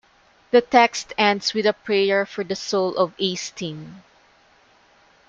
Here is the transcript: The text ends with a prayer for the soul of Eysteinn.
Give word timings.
The 0.49 0.61
text 0.61 1.13
ends 1.15 1.53
with 1.53 1.67
a 1.67 1.73
prayer 1.73 2.25
for 2.25 2.43
the 2.43 2.55
soul 2.55 2.97
of 2.97 3.15
Eysteinn. 3.17 4.01